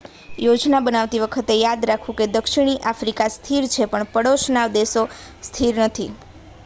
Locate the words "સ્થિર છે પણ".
3.31-4.09